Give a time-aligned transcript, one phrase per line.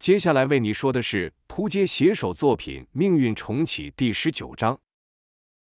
[0.00, 4.80] 接下来为你说的是扑街写手作品《命运重启》第十九章。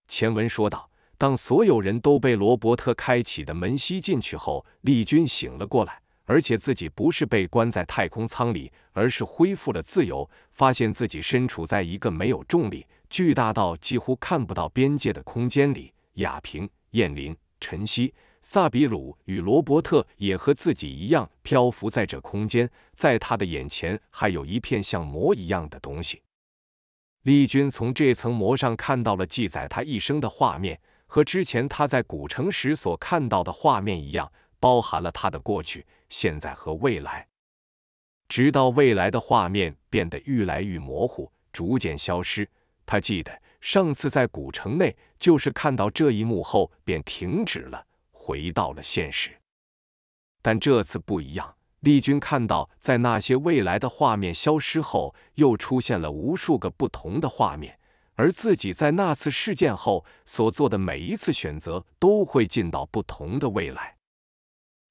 [0.07, 15.93] 前文说到，当所有人都被罗伯特开启的门吸进去后，丽君醒了过来，而且自己不是被关在太空舱里，而是恢复了自由，发现自己身处在一个没有重力、巨大到几乎看不到边界的空间里。
[16.13, 18.11] 亚平、燕林、晨曦。
[18.47, 26.21] 萨比鲁与罗伯特也和自己一样漂浮在这空间，在他的眼前还有一片像膜一样的东西。
[27.23, 37.27] 丽君从这层膜上看到了记载他一生的画面，和之前他在古城时所看到的画面一样，包含了他的过去、现在和未来。
[38.29, 42.47] 直到未来的画面变得愈来愈模糊，逐渐消失。
[42.85, 47.87] 他记得上次在古城内，就是看到这一幕后便停止了。
[48.25, 49.39] 回到了现实，
[50.41, 51.57] 但这次不一样。
[51.81, 57.77] 丽君看到，在那些未来的画面消失后，又出现了无数个不同的画面，
[58.15, 63.97] 而自己在那次事件后所做的每一次选择，都会进到不同的未来。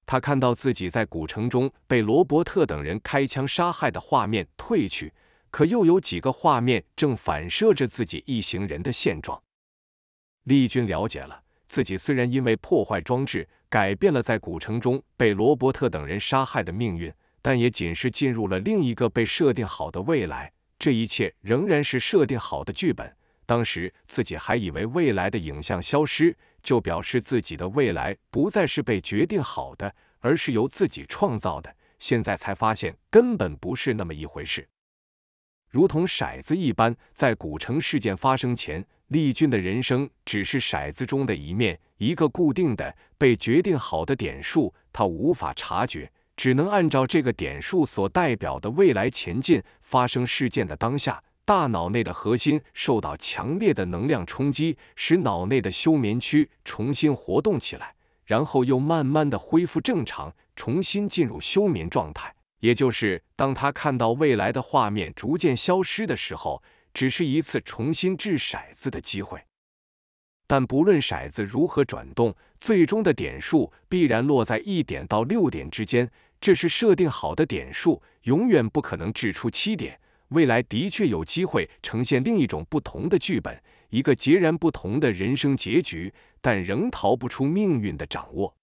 [0.06, 5.12] 他看到自己在古城中被罗伯特等人开枪杀害的画面褪去，
[5.50, 9.42] 可又有几个画面正反射着自己一行人的现状。
[10.44, 11.43] 丽君了解了。
[11.66, 17.12] 自己虽然因为破坏装置改变了在古城中被罗伯特等人杀害的命运，
[17.42, 20.52] 但也仅是进入了另一个被设定好的未来。
[20.78, 23.16] 这一切仍然是设定好的剧本。
[23.46, 31.74] 当时自己还以为未来的影像消失就表示自己的未来不再是被决定好的，而是由自己创造的。
[31.98, 34.68] 现在才发现根本不是那么一回事。
[35.70, 38.86] 如同骰子一般，在古城事件发生前。
[39.14, 49.62] 丽君的人生只是骰子中的一面，一个固定的、被决定好的点数，他无法察觉，只能按照这个点数所代表的未来前进。
[49.80, 62.34] 发生事件的当下，大脑内的核心受到强烈的能量冲击，使脑内的休眠区重新活动起来，然后又慢慢的恢复正常，重新进入休眠状态。
[62.58, 66.60] 也就是当他看到未来的画面逐渐消失的时候。
[66.94, 69.44] 只是一次重新掷骰子的机会，
[70.46, 76.10] 但不论骰子如何转动，最终的点数必然落在一点到六点之间。
[76.40, 80.00] 这是设定好的点数，永远不可能掷出七点。
[80.28, 88.54] 未来的确有机会呈现另一种不同的剧本，一个截然不同的人生结局，但仍逃不出命运的掌握。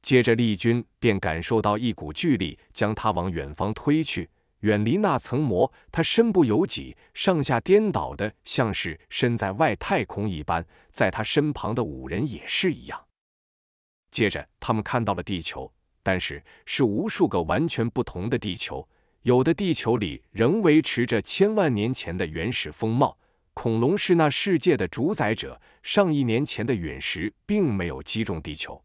[0.00, 4.30] 接着，丽君便感受到一股巨力将他往远方推去。
[4.60, 10.66] 远离那层膜，他身不由己，上下颠倒的，像是身在外太空一般。
[10.90, 13.06] 在他身旁的五人也是一样。
[14.10, 18.88] 接着，他们看到了地球，但是是无数个完全不同的地球。
[19.22, 23.18] 有的地球里仍维持着千万年前的原始风貌，
[23.52, 25.60] 恐龙是那世界的主宰者。
[25.82, 28.82] 上亿年前的陨石并没有击中地球。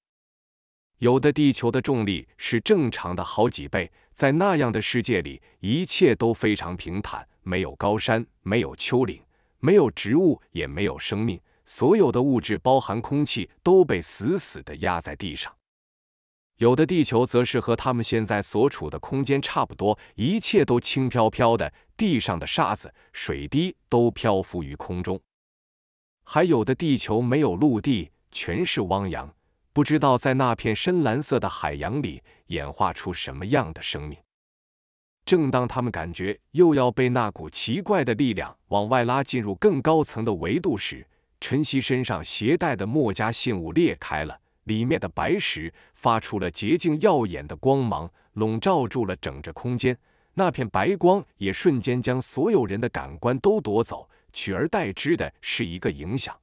[1.00, 3.92] 有的地球的重力是正常的好几倍。
[4.14, 9.22] 在那样的世界里，一切都非常平坦，没有高山，没有丘陵，
[9.60, 11.42] 没有植物，也没有生命。
[11.66, 15.52] 所有的物质，包含空气，都被死死地压在地上。
[16.58, 25.20] 有的地球则是和他们现在所处的空间差不多，一切都轻飘飘的，地上的沙子、水滴都漂浮于空中。
[26.24, 29.34] 还有的地球没有陆地，全是汪洋。
[29.74, 34.18] 不知道在那片深蓝色的海洋里演化出什么样的生命。
[35.26, 41.08] 正当他们感觉又要被那股奇怪的力量往外拉进入更高层的维度时，
[41.40, 49.98] 晨曦身上携带的墨家信物裂开了，里面的白石发出了洁净耀眼的光芒，笼罩住了整个空间。
[50.36, 56.38] 那片白光也瞬间将所有人的感官都夺走，取而代之的是一个影响。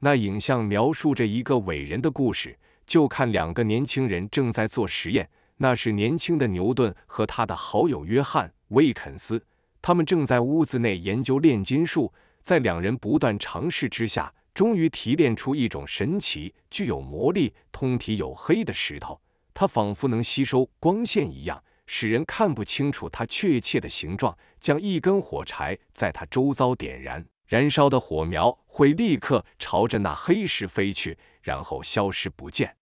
[0.00, 5.28] 那影像描述着一个伟人的故事，就看两个年轻人正在做实验。
[5.58, 9.44] 那是年轻的牛顿和他的好友约翰·威肯斯，
[9.82, 12.12] 他们正在屋子内研究炼金术。
[12.40, 19.20] 在两人不断尝试之下，终于提炼出一种神奇、具有魔力、通体黝黑的石头。
[19.52, 24.34] 它仿佛能吸收光线一样，使人看不清楚它确切的形状。
[24.58, 27.26] 将一根火柴在它周遭点燃。
[27.50, 32.76] 燃烧的火苗会立刻朝着那黑石飞去，然后消失不见。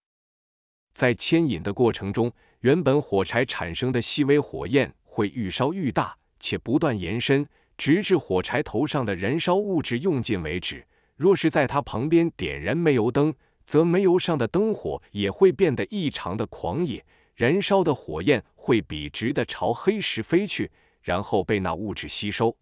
[0.93, 2.31] 在牵引的过程中，
[2.61, 7.49] 原本火柴产生的细微火焰会愈烧愈大，且不断延伸，
[7.79, 10.87] 直至火柴头上的燃烧物质用尽为止。
[11.17, 13.33] 若是在它旁边点燃煤油灯，
[13.65, 17.03] 则煤油上的灯火也会变得异常的狂野，
[17.37, 20.71] 燃烧的火焰会笔直的朝黑石飞去，
[21.01, 22.55] 然后被那物质吸收。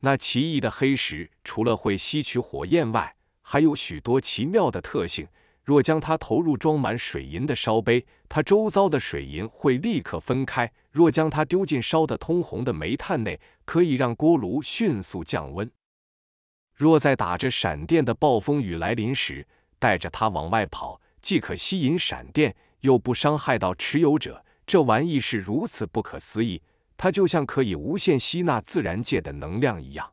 [0.00, 5.28] 那奇异的黑石除了会吸取火焰外，还有许多奇妙的特性。
[5.64, 15.70] 若将它投入装满水银的烧杯，它周遭的水银会立刻分开；若将它丢进烧得通红的煤炭内，可以让锅炉迅速降温。
[16.74, 19.46] 若在打着闪电的暴风雨来临时，
[19.78, 24.42] 带着它往外跑，既可吸引闪电，又不伤害到持有者。
[24.66, 26.62] 这玩意是如此不可思议，
[26.98, 30.12] 它就像可以无限吸纳自然界的能量一样。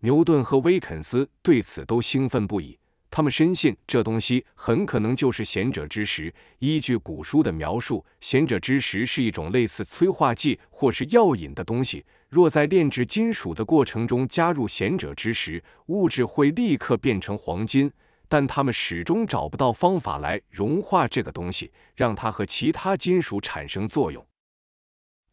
[0.00, 2.78] 牛顿和威肯斯对此都兴奋不已。
[3.10, 6.34] 他们深信这东西很可能就是贤者之石。
[6.58, 12.04] 依据古书的描述，贤者之石是一种类似催化剂或是药引的东西。
[12.28, 17.92] 若在炼制金属的过程中加入贤者之石，物质会立刻变成黄金。
[18.28, 24.26] 但他们始终找不到方法来融化这个东西，让它和其他金属产生作用。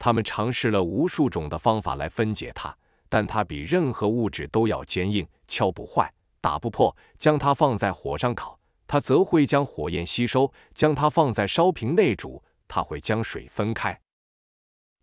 [0.04, 2.76] 他们尝试了无数种的方法来分解它，
[3.08, 6.12] 但它比任何物质都要坚硬，敲不坏。
[6.40, 8.58] 打不破，将它放在火上烤，
[8.88, 14.00] 它则会将火焰吸收；将它放在烧瓶内煮，它会将水分开。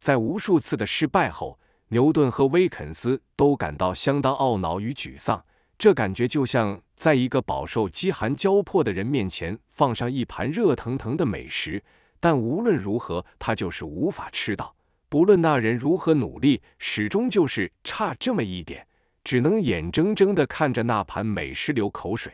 [0.02, 1.58] 在无数次的失败后，
[1.88, 5.46] 牛顿和威肯斯都感到相当懊恼与沮丧。
[5.78, 11.82] 这感觉就像在一个饱受饥寒交迫的人面前放上一盘热腾腾的美食，
[12.20, 14.76] 但无论如何，他就是无法吃到。
[15.10, 18.88] 不论那人如何努力，始终就是差这么一点。
[19.22, 22.34] 只能眼睁睁地看着那盘美食流口水。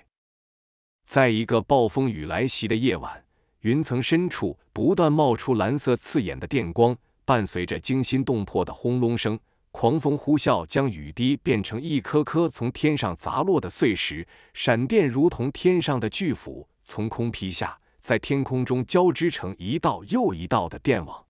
[1.04, 3.26] 在一个暴风雨来袭的夜晚，
[3.62, 6.96] 云层深处不断冒出蓝色刺眼的电光，
[7.26, 9.38] 伴随着惊心动魄的轰隆声，
[9.72, 21.25] 狂风呼啸，将雨滴变成一颗颗从天上砸落的碎石，闪电如同天上的巨斧，从空劈下，在天空中交织成一道又一道的电网。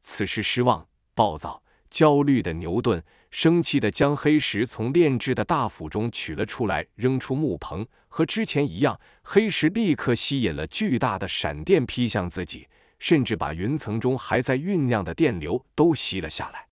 [0.00, 3.02] 此时，失望、暴躁、焦虑的牛顿。
[3.30, 7.86] 生气地将黑石从炼制的大釜中取了出来，扔出木棚。
[8.08, 12.66] 和之前一样，黑石立刻吸引了巨大的闪电劈向自己，
[12.98, 16.66] 甚至把云层中还在酝酿的电流都吸了下来。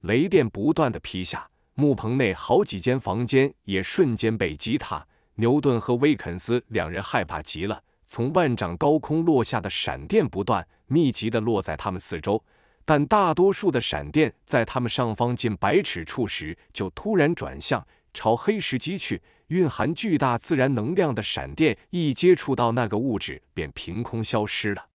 [0.00, 5.06] 雷电不断地劈下，木棚内好几间房间也瞬间被击塌。
[5.36, 12.44] 牛顿和威肯斯两人害怕极了，从万丈高空落下的闪电不断密集的落在他们四周。
[12.84, 19.22] 但大多数的闪电在他们上方近百尺处时，就突然转向朝黑石击去。
[19.46, 24.88] 蕴含巨大自然能量的闪电一接触到那个物质，便凭空消失了。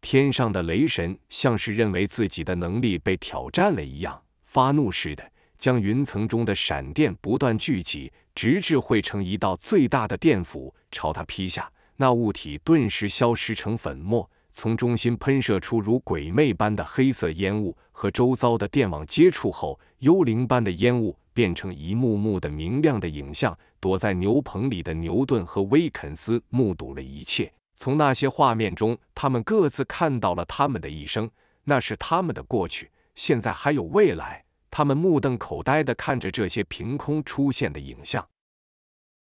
[0.00, 11.68] 天上的雷神像是认为自己的能力被挑战了一样，发怒似的将云层中的闪电不断聚集，直至汇成一道最大的电斧朝他劈下。
[12.02, 14.28] 那物体顿时消失成粉末。
[14.50, 23.56] 从中心喷射出如鬼魅般的黑色烟雾，和周遭的电网接触后，幽灵般的烟雾变成一幕幕的明亮的影像。
[23.78, 27.52] 躲在牛棚里的牛顿和威肯斯目睹了一切。
[27.76, 31.30] 从那些画面中，他们各自看到了他们的一生，
[31.64, 34.44] 那是他们的过去、现在还有未来。
[34.70, 38.28] 他们目瞪口呆地看着这些凭空出现的影像。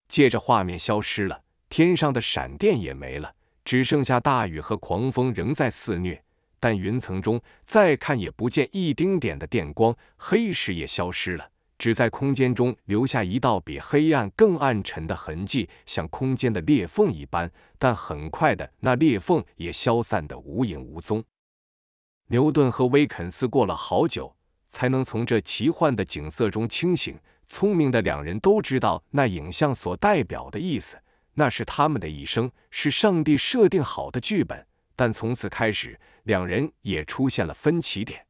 [0.09, 3.35] 接着，画面消失了，天上的闪电也没了。
[3.65, 6.23] 只剩下大雨和狂风仍在肆虐，
[6.59, 17.51] 但云层中再看也不见一丁点的电光，黑石也消失了，只在空间中留下一道比黑暗更暗沉的痕迹，像空间的裂缝一般。
[17.79, 21.23] 但很快的，那裂缝也消散得无影无踪。
[22.29, 24.35] 牛顿和威肯斯过了好久，
[24.67, 27.19] 才能从这奇幻的景色中清醒。
[27.47, 30.99] 聪明的两人都知道那影像所代表的意思。
[31.39, 34.67] 那是他们的一生，是上帝设定好的剧本。
[34.97, 38.27] 但从此开始，两人也出现了分歧点。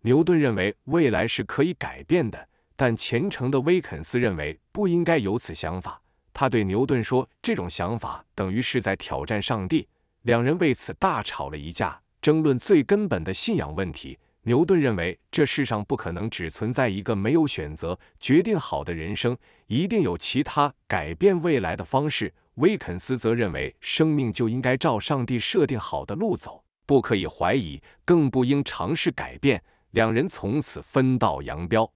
[0.00, 6.02] 牛顿认为未来是可以改变的，但虔诚的威肯斯认为不应该有此想法。
[6.32, 9.86] 他对牛顿说：“这种想法等于是在挑战上帝。”
[10.22, 14.18] 两人为此大吵了一架，争论最根本的信仰问题。
[14.44, 22.32] 牛顿认为，这世上不可能只存在一个没有选择、决定好的人生，一定有其他改变未来的方式。
[22.54, 29.62] 威肯斯则认为，生命就应该照上帝设定好的路走，不可以怀疑，更不应尝试改变。
[29.90, 31.92] 两人从此分道扬镳。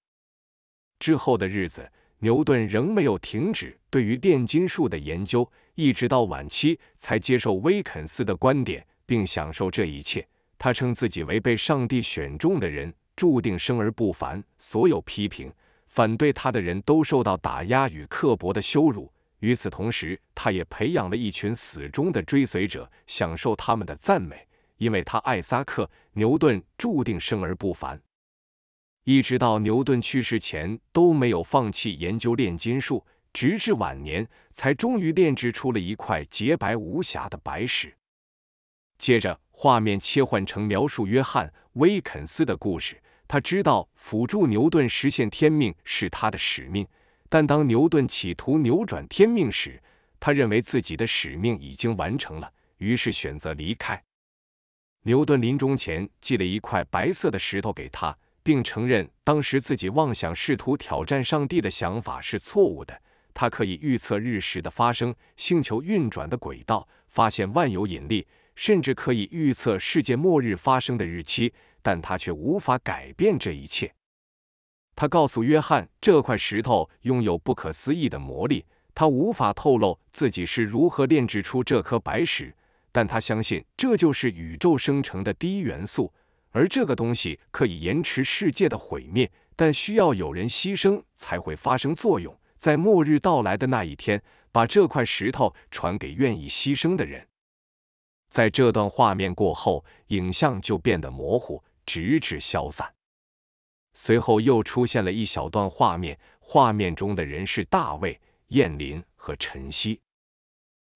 [0.98, 10.26] 之后的日子，牛顿仍没有停止对于炼金术的研究，一直到晚期才接受威肯斯的观点，并享受这一切。
[10.58, 14.42] 他称自己为被上帝选中的人，注定生而不凡。
[14.58, 15.52] 所有批评、
[15.86, 19.12] 反对他的人都受到打压与刻薄的羞辱。
[19.40, 28.00] 与此同时，他也培养了一群死忠的追随者，享受他们的赞美，因为他艾萨克·牛顿注定生而不凡。
[29.02, 37.94] 一直到牛顿去世前都没有放弃研究炼金术，直至晚年才终于炼制出了一块洁白无瑕的白石。
[38.96, 43.00] 接着，画面切换成描述约翰·威肯斯的故事。
[43.26, 46.86] 他知道辅助牛顿实现天命是他的使命，
[47.30, 49.82] 但当牛顿企图扭转天命时，
[50.20, 54.04] 他认为自己的使命已经完成了，于是选择离开。
[55.04, 58.14] 牛顿临终前寄了一块白色的石头给他。
[58.42, 63.00] 并承认当时自己妄想试图挑战上帝的想法是错误的。
[63.32, 73.94] 他可以预测日食的发生、星球运转的轨道、发现万有引力，甚至可以预测世界末日发生的日期，但他却无法改变这一切。
[74.96, 78.64] 他告诉约翰，这块石头拥有不可思议的魔力。
[78.94, 82.54] 他无法透露自己是如何炼制出这颗白石，
[82.92, 86.12] 但他相信这就是宇宙生成的第一元素。
[86.50, 92.38] 而这个东西可以延迟世界的毁灭，但需要有人牺牲才会发生作用。
[92.56, 97.26] 在末日到来的那一天，把这块石头传给愿意牺牲的人。
[98.34, 102.92] 在这段画面过后，影像就变得模糊，直至消散。
[103.92, 110.00] 随后又出现了一小段画面，画面中的人是大卫、燕林和晨曦。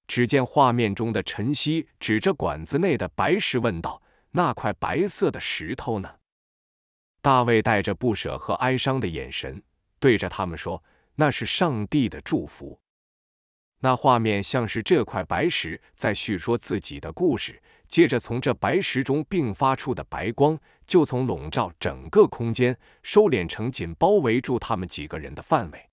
[0.09, 4.03] 只见画面中的晨曦指着管子内的白石问道。
[4.33, 6.17] 那块白色的石头呢？
[7.23, 9.63] 大卫带着不舍和哀伤的眼神
[10.01, 10.83] 对着他们说
[11.15, 12.81] ：“那是上帝的祝福。”
[13.81, 17.63] 那画面像是这块白石在叙说自己的故事。
[17.87, 25.89] 接着，从这白石中迸发出的白光就从笼罩整个空间收敛成仅包围住他们几个人的范围。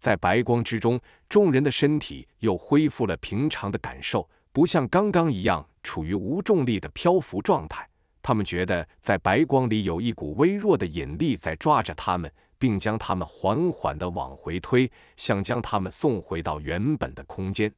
[0.00, 4.28] 在白光之中，众人的身体又恢复了平常的感受。
[4.50, 7.88] 不像刚刚一样处于无重力的漂浮状态，
[8.22, 17.72] 他们觉得在白光里有一股微弱的引力在抓着他们，并将他们缓缓地往回推，想将他们送回到原本的空间。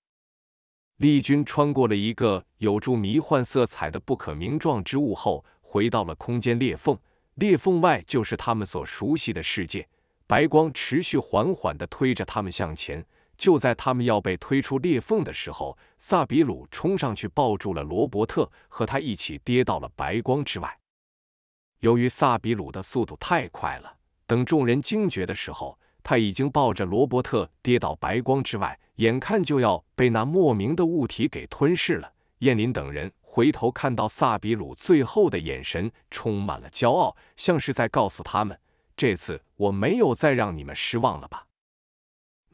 [0.97, 6.99] 丽君穿过了一个有助迷幻色彩的不可名状之物后，回到了空间裂缝。
[7.37, 9.89] 裂缝外就是他们所熟悉的世界，
[10.27, 13.07] 白光持续缓缓地推着他们向前。
[13.39, 20.79] 就在他们要被推出裂缝的时候，萨比鲁冲上去抱住了罗伯特，和他一起跌到了白光之外。
[21.79, 24.00] 由于萨比鲁的速度太快了，
[24.31, 32.13] 等众人惊觉的时候，他已经抱着罗伯特跌到白光之外，眼看就要被那莫名的物体给吞噬了。
[32.39, 38.57] 燕林等人回头看到萨比鲁最后的眼神，充满了骄傲，像是在告诉他们
[38.97, 41.49] ：“这次我没有再让你们失望了吧。”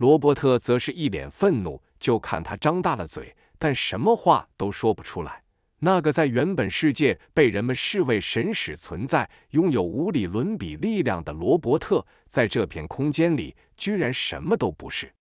[0.01, 5.43] 罗伯特则是一脸愤怒，就看他张大了嘴，但什么话都说不出来。
[5.87, 15.15] 那个在原本世界被人们视为神使存在、拥有无理伦比力量的罗伯特，在这片空间里居然什么都不是。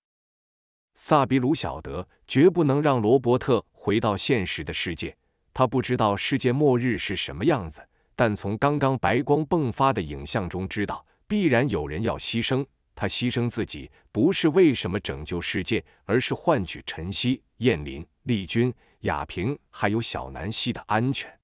[0.95, 5.15] 萨比鲁晓得，绝不能让罗伯特回到现实的世界。
[5.53, 12.65] 他不知道世界末日是什么样子，但从刚刚白光迸发的影像中知道，必然有人要牺牲。
[12.95, 18.73] 他牺牲自己，不是为什么拯救世界，而是换取晨曦、燕林、丽君、
[19.05, 21.39] 雅萍还有小南希的安全。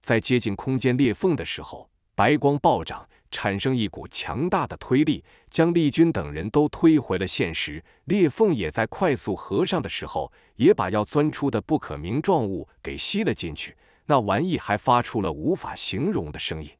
[0.00, 7.84] 在接近空间裂缝的时候，白光暴涨，产生一股强大的推力，将丽君等人都推回了现实。
[8.04, 13.76] 裂缝也在快速合上的时候，也把要钻出的不可名状物给吸了进去。
[14.06, 16.70] 那玩意还发出了无法形容的声音。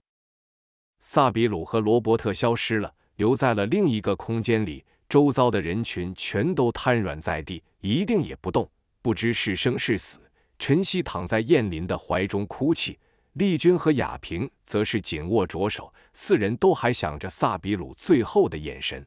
[1.00, 2.94] 萨比鲁和罗伯特消失了。
[3.16, 8.70] 留在了另一个空间里，周遭的人群全都瘫软在地，一定也不动，
[9.06, 10.18] 不知是生是死。
[10.58, 12.98] 晨曦躺在燕林的怀中哭泣，
[13.34, 19.06] 丽君和雅萍则是紧握着手，四人都还想着萨比鲁最后的眼神。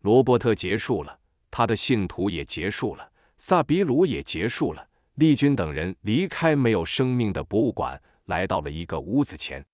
[0.00, 4.88] 罗伯特结束了，他的信徒也结束了，萨比鲁也结束了。
[5.14, 9.64] 丽君等人离开没有生命的博物馆，来到了一个屋子前，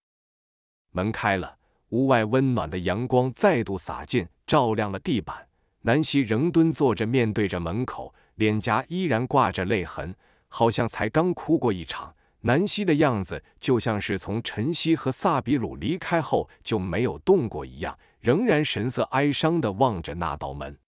[0.90, 1.56] 门开了。
[1.88, 5.48] 屋外温暖的阳光再度洒进，照亮了地板。
[5.80, 10.14] 南希仍蹲坐着，面对着门口，脸颊依然挂着泪痕，
[10.48, 12.14] 好像才刚哭过一场。
[12.40, 20.78] 南希的样子就像是从晨曦和萨比鲁离开后就没有动过一样，仍然神色哀伤地望着那道门。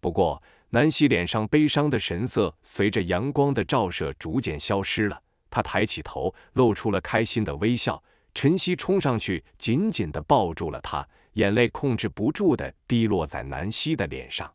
[0.00, 0.40] 不过，
[0.70, 8.02] 南希脸上悲伤的神色随着阳光的照射逐渐消失了，她抬起头，露出了开心的微笑。
[8.34, 14.54] 晨曦冲上去，紧紧地抱住了她，眼泪控制不住地滴落在南希的脸上。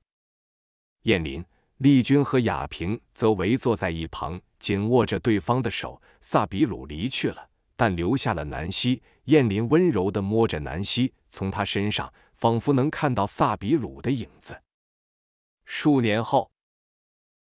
[1.04, 1.46] 燕林、
[1.78, 6.02] 丽君和雅萍则围坐在一旁，紧握着对方的手。
[6.22, 9.04] 萨比鲁离去了，但留下了南希。
[9.26, 14.62] 燕林温柔地摸着南希，从她身上仿佛能看到萨比鲁的影子。
[15.66, 16.50] 数年后，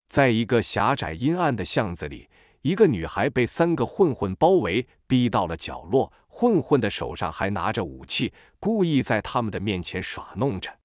[0.09, 2.29] 在一个狭窄阴暗的巷子里，
[2.62, 6.12] 一个女孩被三个混混包围，逼到了角落。
[6.26, 10.81] 混混的手上还拿着武器，故意在他们的面前耍弄着。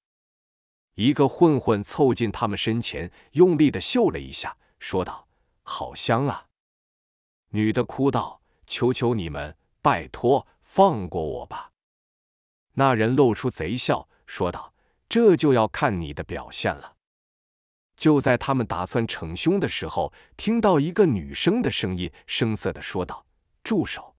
[1.00, 5.29] 一个混混凑近他们身前，用力的嗅了一下，说道
[5.63, 6.48] ：“好香啊！”
[7.51, 11.72] 女的哭道：“求求你们，拜托，放过我吧！”
[12.75, 14.74] 那人露出贼笑，说道
[15.08, 16.98] ：“这就要看你的表现了。”
[17.96, 23.25] 就在他们打算逞凶的时候，听到一个女生的声音，声色的说道
[23.63, 24.18] ：“住手！”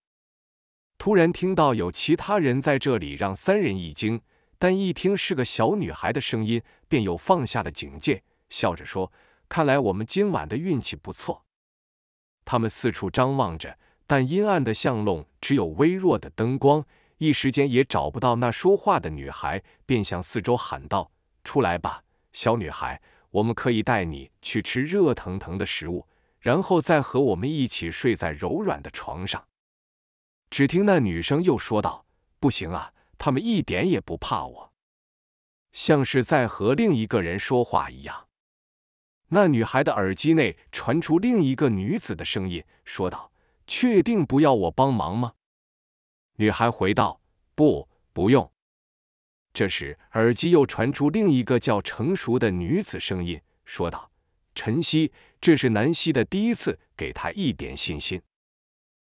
[0.97, 4.23] 突然听到有其他人在这里，让三人一惊。
[4.61, 9.11] 但一听是个小女孩的声音，便又放下了警戒，笑着说
[9.49, 11.47] ：“看来我们今晚的运气不错。”
[12.45, 16.85] 他们四处张望着，但阴暗的巷弄只有微弱的灯光，
[17.17, 21.11] 一时间也找不到那说话的女孩，便向四周喊道
[21.43, 23.00] ：“出来吧，小女孩，
[23.31, 26.07] 我们可以带你去吃热腾腾的食物，
[26.38, 29.43] 然后再和我们一起睡在柔软的床上。”
[30.50, 32.05] 只听那女生又说道
[32.38, 34.73] ：“不行啊，他们一点也不怕我，
[35.73, 38.29] 像是在和另一个人说话一样。”
[39.29, 43.31] 那女孩的耳机内传出另一个女子的声音，说道
[43.69, 45.35] ：“确定不要我帮忙吗？”
[46.37, 47.21] 女孩回道
[47.55, 48.50] ：“不，不用。”
[49.53, 54.11] 这时，耳机又传出另一个较成熟的女子声音，说道
[54.57, 55.12] ：“晨曦，
[55.43, 58.23] 这是南希的第一次，给她一点信心。”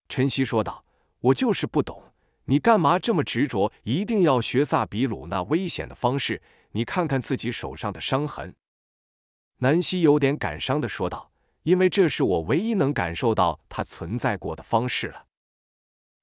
[0.09, 0.83] 晨曦说道。
[1.23, 2.12] 我就是不懂，
[2.45, 6.41] 你干嘛这么执着，一定要学萨比鲁那危险的方式？
[6.71, 8.55] 你看看自己手上的伤痕。
[9.59, 11.31] 南希有点感伤的说道
[11.63, 15.27] ：“因为这是我唯一能感受到他存在过的方式了。”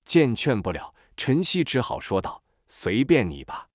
[0.04, 3.68] 见劝不了，陈曦只好说道：“随便你吧。”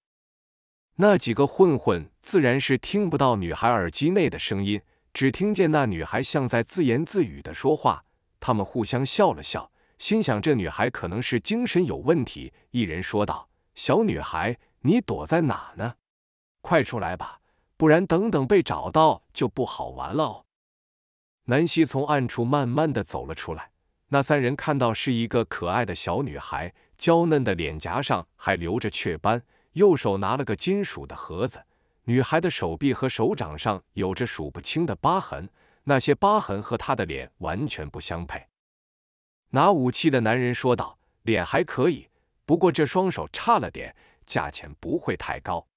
[0.97, 4.81] 那几个混混自然是听不到女孩耳机内的声音，
[5.13, 8.05] 只听见那女孩像在自言自语的说话。
[8.39, 9.71] 他们互相笑了笑。
[9.97, 12.53] 心想这女孩可能是精神有问题。
[12.71, 15.95] 一人说道：“小女孩，你躲在哪呢？
[16.61, 17.39] 快出来吧，
[17.77, 20.45] 不然等等被找到就不好玩了哦。”
[21.47, 23.71] 南希从暗处慢慢的走了出来。
[24.09, 31.63] 那三人看到是一个可爱的小女孩，娇嫩的脸颊上还留着雀斑，右手拿了个金属的盒子。
[32.03, 35.49] 女孩的手臂和手掌上有着数不清的疤痕，
[35.85, 38.47] 那些疤痕和她的脸完全不相配。
[39.49, 42.09] 拿武器的男人说道：“脸还可以，
[42.45, 45.67] 不过这双手差了点，价钱不会太高。”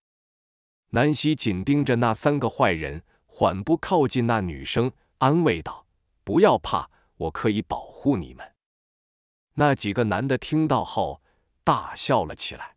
[0.91, 5.87] 南希紧盯着那三个坏人，缓步靠近那女生，安慰道
[6.25, 8.55] ：“不要怕，我可以保护你们。”
[9.55, 11.21] 那几个男的听到后
[11.63, 12.77] 大笑了起来。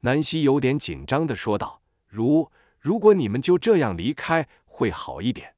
[0.00, 2.50] 南希有点紧张的说道：“如
[2.80, 5.54] 如果你们就这样离开，会好一点。”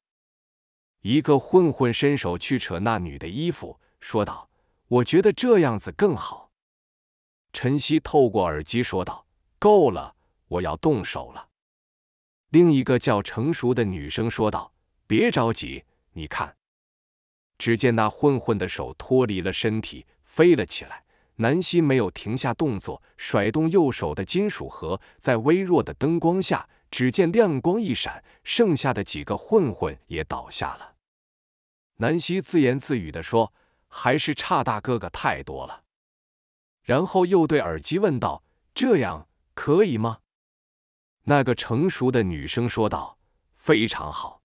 [1.01, 3.79] 一个混混伸手去扯那女的衣服。
[4.05, 4.51] 说道
[4.87, 6.51] ：“我觉得这样子更好。”
[7.51, 9.25] 晨曦透过耳机说道
[9.57, 10.15] ：“够了，
[10.47, 11.49] 我要动手了。”
[12.51, 14.71] 另一个较成熟的女生说道
[15.07, 16.55] ：“别着急，你看。”
[17.57, 21.03] 只见那混混的手脱离了身体，飞了起来。
[21.37, 30.93] 南希没有停下动作，甩动右手的金属盒，在微弱的灯光下，只见亮光一闪，剩下的几个混混也倒下了。
[31.95, 33.51] 南希自言自语的说。
[33.97, 35.85] 还是差大哥哥太多了，
[36.83, 38.43] 然后又对耳机问道
[38.75, 40.19] ：“这样可以吗？”
[41.23, 43.17] 那个成熟的女生说道
[43.55, 44.41] ：“非常好。”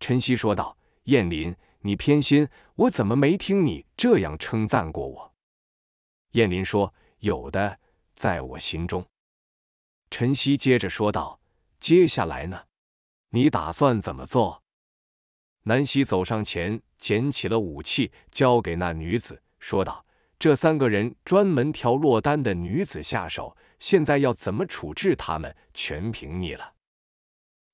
[0.00, 5.34] 晨曦说道：“燕林，你偏心，我怎么没听你这样称赞过我？”
[6.32, 7.78] 燕林说：“有的，
[8.14, 9.06] 在我心中。”
[10.10, 11.40] 晨曦接着说道
[11.78, 12.64] ：“接下来呢？
[13.28, 14.64] 你打算怎么做？”
[15.64, 20.06] 南希走上前，捡起了武器，交给那女子，说道
[20.38, 26.74] ：“这三个人专门挑落单的女子下手，现在要怎么处置他们，全凭你了。”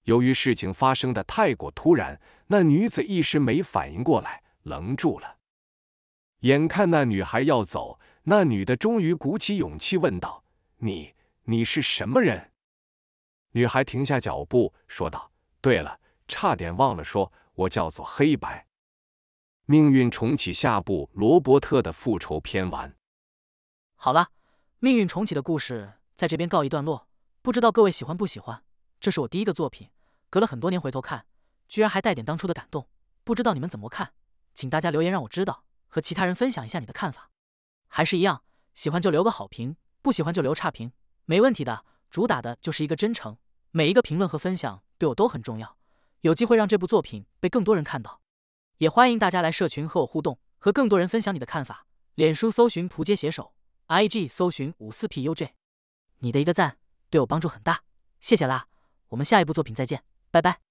[0.03, 5.37] 由于事情发生的太过突然，那女子一时没反应过来，愣住了。
[6.40, 10.42] 眼看那女孩要走，那女的终于鼓起勇气问道
[10.79, 12.51] ：“你，你是什么人？”
[13.53, 18.66] 女孩停下脚步，说道：“对了，差点忘了说。”我叫做黑白，
[19.64, 22.95] 命运重启下部罗伯特的复仇篇完。
[23.95, 24.31] 好了，
[24.79, 27.09] 命运重启的故事在这边告一段落，
[27.40, 28.62] 不知道各位喜欢不喜欢？
[29.01, 29.90] 这是我第一个作品，
[30.29, 31.27] 隔了很多年回头看，
[31.66, 32.88] 居然还带点当初的感动。
[33.25, 34.12] 不知道你们怎么看？
[34.53, 37.31] 请大家留言让我知道，和其他人分享一下你的看法。
[37.88, 38.42] 还是一样，
[38.75, 40.92] 喜欢就留个好评，不喜欢就留差评，
[41.25, 41.87] 没问题的。
[42.11, 43.38] 主打的就是一个真诚，
[43.71, 45.75] 每一个评论和分享对我都很重要，
[46.26, 48.20] 有机会让这部作品被更多人看到。
[48.78, 51.86] 也欢迎大家来社群和我互动，和更多人分享你的看法。
[52.16, 53.54] 脸书搜寻蒲街写手
[53.86, 55.50] ，IG 搜寻五四 PUJ，
[56.18, 56.78] 你的一个赞
[57.10, 57.82] 对我帮助很大，
[58.20, 58.66] 谢谢啦！
[59.10, 60.65] 我们下一部作品再见，拜拜。